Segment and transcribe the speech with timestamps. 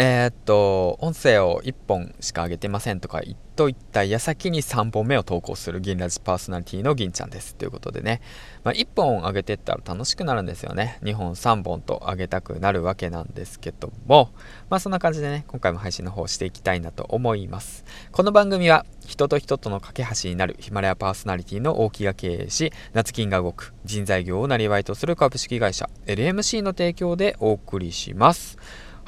[0.00, 7.56] えー、っと、音声を1本しか上げてませんとか言っといた矢先に3本目を投稿する銀ラジパーソナリティの銀ちゃんです。
[7.56, 8.20] ということでね、
[8.62, 11.00] まあ、1本上げてったら楽しくなるんですよね。
[11.02, 14.30] 2本3本と上げたくなるわけなんですけども、
[14.70, 17.84] まあそんな感じでね、今回も配信の方していきたいなと思います。
[18.12, 28.58] この番組は人と人との架け橋になるヒマラヤパーソナリティの大木が経営し、夏金が動く人材業をなりわいとする株式会社 LMC の提供でお送りします。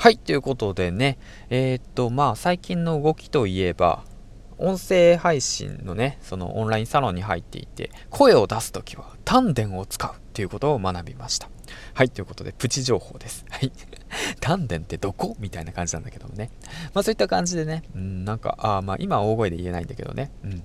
[0.01, 1.19] はい、ということでね、
[1.51, 4.03] えー、っと、まあ、最近の動きといえば、
[4.57, 11.51] 音声配信のね、そのオンラインサロンに入っていて、声を出すときは丹田を使うということを学びました。
[11.93, 13.45] はい、ということで、プチ情報です。
[13.51, 13.71] はい。
[14.41, 15.37] 丹田ってどこ？
[15.39, 16.51] みたいな感じなんだけどもね。
[16.95, 20.63] まあそういった感じでね、うん、なんか、あまあ今大声で言えないんだけどね、うん、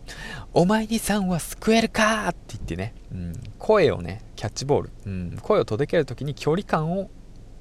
[0.53, 2.29] お前にさんは救えるか？
[2.29, 7.09] って言ってね、うん、声をね、キャッチボール、うん、声を届けるときに距離感を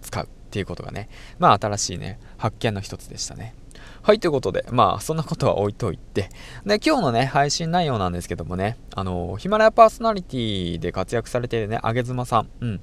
[0.03, 0.29] 使う。
[0.55, 1.09] ていうことがね、
[1.41, 3.57] まあ新しいね、発見の一つでしたね。
[4.03, 6.29] はい、ということで、まあ、そんなことは置いといて、
[6.67, 12.81] で、今日のね、配信内容なんですけどもね、あの、ヒマラヤパーソナリティで活躍されているね、あげずまさん、うん、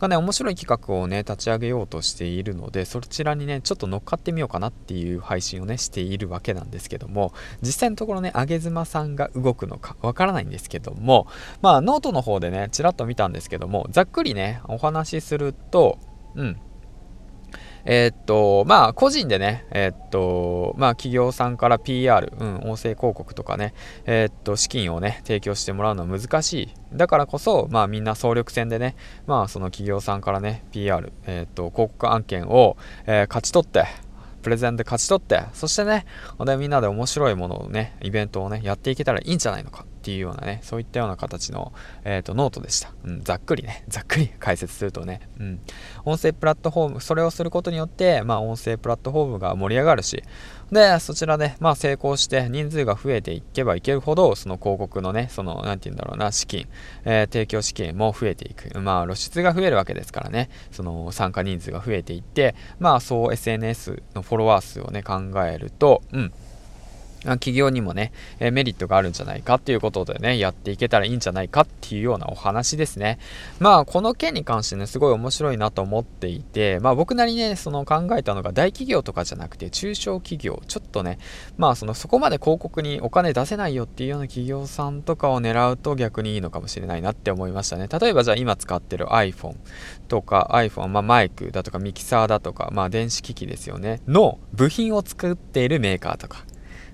[0.00, 11.28] がね、面白い企画をね、立ち上げようとしているので、そちらにね、ちょっと乗っかってみようかなっていう配信をね、しているわけなんですけども、実際のところね、あげずまさんが動くのかわからないんですけども、
[11.62, 15.98] まあ、ノートの方でね、ちらっと見たんですけども、ざっくりね、お話しすると、
[16.34, 16.56] うん、
[17.84, 23.74] えー、っと、まあ、個人でね、えー、っと、まあ、企業さんから PR、うん、音声広告とかね、
[24.06, 26.74] えー、っと、資金をね、提供してもらうのは難しい。
[26.92, 32.76] だからこそ、まあ、みんな総力戦でね、まあ、その企業さんからね、PR、えっと、広告案件を、
[33.06, 33.86] え勝ち取って、
[34.42, 36.04] プレゼンで勝ち取って、そしてね、
[36.44, 39.86] でみんなで面白いものをね、イベントをね、やっていけたらいいんじゃないのか。
[40.04, 41.72] っていうようなね、そういったような形の、
[42.04, 43.24] えーと、ノートでした、うん。
[43.24, 45.60] ざっくりね、ざっくり解説するとね、うん、
[46.04, 50.22] 音声プラットフォーム、それをすることによって、まあ、音声プラットフォームが盛り上がるし、
[50.70, 56.68] で、そちらで、まあ、成功して人数が増えていけばいけるほど、その広告のね、その、なんて言うんだろうな、資金、
[57.06, 58.78] えー、提供資金も増えていく。
[58.80, 66.32] まあ、露出が増えるわけですからね、その参加人数が増えていって、まあ、そう SNS のフォロワー数をね、考えると、うん、
[67.24, 73.18] 企業にもね、えメリットがあるんじゃないかっていうことでね、やっていけたらいいんじゃないかっていうようなお話ですね。
[73.58, 81.18] まあ、この件に関してね、すごい面白いなと思っていて、まあ僕なりね、その考えたのが大企業とかじゃなくて中小企業、ちょっとね、
[81.56, 87.88] まあそのそこまで広告にお金出せないよっていうような企業さんとかを狙うと逆にいいのかもしれないなって思いましたね。
[87.88, 89.56] 例えばじゃあ今使ってる iPhone
[90.08, 96.44] とか iPhone、まあマイクだとかミキサーだとか、まあ電子機器ですよね、の部品を作っているメーカーとか、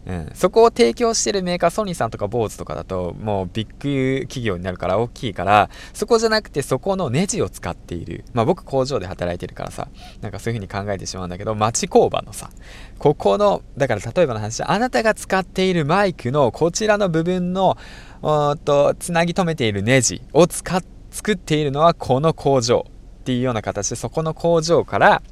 [0.06, 8.24] うん、そこを提供してるメーカー、ソニーさんとかボーズとかだと、もうビッグ企業になるから大きいから、そこじゃなくてそこのネジを使っている。
[8.32, 9.88] まあ僕工場で働いてるからさ、
[10.20, 12.50] なんかそういう風に考えてしまうんだけど、町工場のさ、
[12.98, 17.76] ここの、だから例えばの話、あなたが使っているマイクのこちらの部分の、
[18.22, 22.86] おっと、つなぎ止めているネジを使っ、作っているのはこの工場
[23.20, 25.22] っていうような形で、そこの工場から、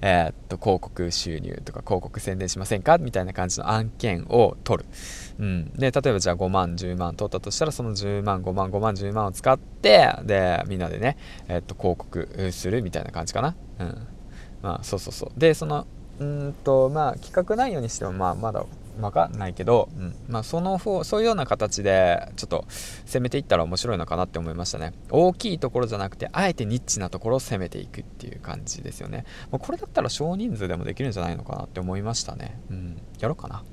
[0.00, 2.98] えー、っと広告収入とか広告宣伝しませんか？
[2.98, 4.88] みたいな感じの案件を取る、
[5.38, 11.16] うん、で例えばじゃあ5万10万取ったとしたらその10万5万5万10万を使ってでみんなでね、
[11.48, 14.06] えー、っと広告するみたいな感じかな、うん、
[14.62, 15.40] まあそうそうそう。
[15.40, 15.86] でその
[16.20, 18.64] うんとまあ企画内容にしてもまあまだ
[19.00, 20.14] わかんないけど、うん。
[20.28, 24.92] まあ、その方そういうような形でちょっと攻めていったら面白いのかなって思いましたね。
[25.10, 32.60] 大きいところじゃなくてあえてニッチなところを攻めていくっていう感じですよね、ま、これだったら少人数でもできるんじゃないのかなって思いましたね。
[32.70, 33.00] うん。
[33.20, 33.64] やろうかな。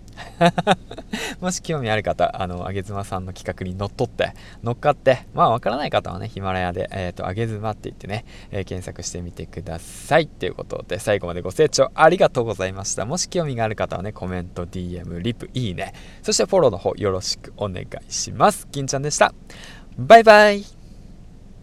[1.41, 4.33] もし興味ある方、あの、あげずまさんの企画にのっとって、
[4.63, 10.27] 乗っかって、まあ、わからない方はね、ヒマラヤで、えっ、ー、と、あげずまって言ってね、えー、検索してみてください。
[10.27, 13.05] ということで、最後までご清聴ありがとうございました。
[13.05, 15.93] もし興味がある方はね、コメント、DM、リプ、いいね、
[16.23, 18.67] そしてフォローの方よろしくお願いします。
[18.71, 19.33] 銀ちゃんでした。
[19.97, 20.74] バイバイ